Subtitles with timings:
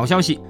[0.00, 0.40] 好消息。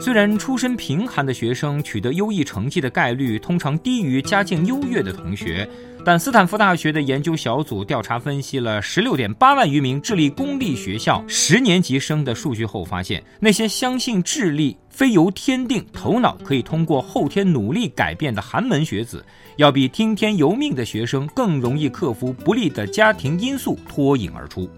[0.00, 5.68] 虽然出身贫寒的学生取得优异成绩的概率通常低于家境优越的同学，
[6.04, 19.24] 但斯坦福大学的研究小组调查分析了十六点八万余名智利公立学校十年级生的数据后发现，那些相信智力非由天定、头脑可以通过后天努力改变的寒门学子，
[19.56, 24.68] 要比听天由命的学生更容易克服不利的家庭因素脱颖而出。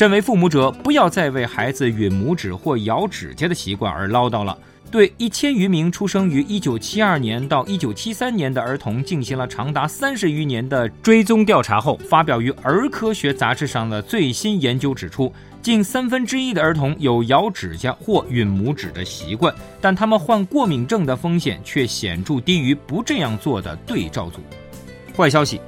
[0.00, 4.56] 身为父母者，不要再为孩子吮拇指或咬指甲的习惯而唠叨了。
[4.90, 24.40] 对一千余名出生于1972年到1973年的儿童进行了长达三十余年的追踪调查后，发表于《儿科学杂志》上的最新研究指出，近三分之一的儿童有咬指甲或吮拇指的习惯，但他们患过敏症的风险却显著低于不这样做的对照组。
[25.14, 25.60] 坏消息。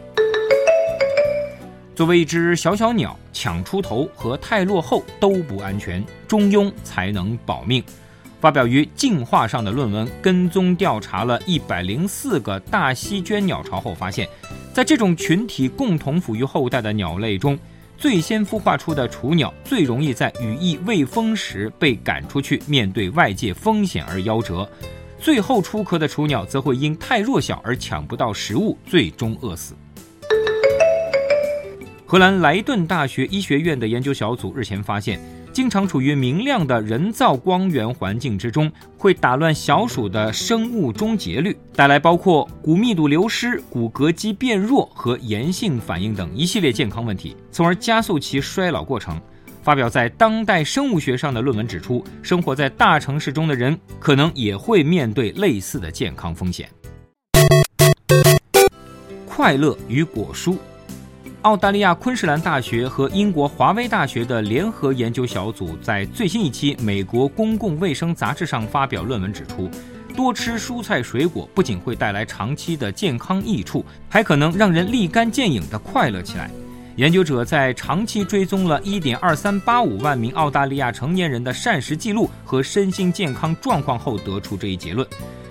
[1.94, 7.84] 作为一只小小鸟，抢出头和太落后都不安全，中庸才能保命。
[8.40, 14.26] 发表于《进化》上的论文跟踪调查了一百零四个大西鹃鸟巢后发现，
[14.72, 17.56] 在这种群体共同抚育后代的鸟类中，
[17.98, 24.66] 最先孵化出的雏鸟最容易在羽翼未丰时被赶出去，面对外界风险而夭折；
[25.20, 29.74] 最后出壳的雏鸟则会因太弱小而抢不到食物，最终饿死。
[32.12, 35.18] 荷兰莱顿大学医学院的研究小组日前发现，
[35.50, 37.10] 经常处于明亮的人。
[37.10, 49.18] 造光源环境之中，会打乱小鼠的生物钟节律，带来包括骨密度流失、骨骼肌变弱和炎性反应等一系列健康问题，从而加速其衰老过程。
[49.62, 53.74] 发表在《当代生物学》上的论文指出，生活在大城市中的人。
[53.98, 56.68] 可能也会面对类似的健康风险。
[59.24, 60.58] 快乐与果蔬。
[61.42, 69.68] 澳大利亚昆士兰大学和英国华威大学的联合研究小组在最新一期《美国公共卫生杂志》上发表论文指出，
[70.14, 76.48] 多吃蔬菜水果不仅会带来长期的健康益处，还可能让人立竿见影地快乐起来。
[76.94, 85.04] 研究者在长期追踪了1.2385万名澳大利亚成年人的膳食记录和身心健康状况后得出这一结论。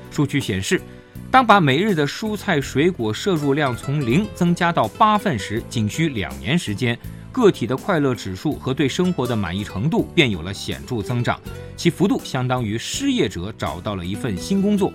[0.09, 0.81] 数据显示。
[1.29, 6.97] 当把每日的蔬菜水果摄入量从零增加到八份时，仅需两年时间，
[7.31, 11.39] 个体的快乐指数和对生活的满意程度便有了显著增长，
[11.77, 14.91] 其幅度相当于失业者找到了一份新工作。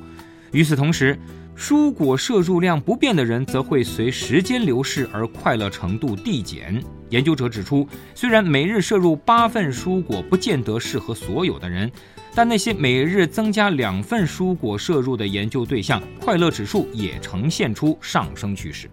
[0.52, 1.18] 与此同时，
[1.56, 6.82] 蔬果摄入量不变的人则会随时间流逝而快乐程度递减。
[7.08, 11.90] 研究者指出，虽然每日摄入八份蔬果不见得适合所有的人。
[12.34, 18.90] 但那些每日增加两份蔬果摄入的研究对象，快乐指数也呈现出上升趋势。